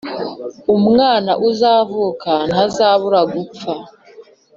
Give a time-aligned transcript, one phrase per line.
[0.75, 3.71] umwana uzavuka ntazabura gupfa.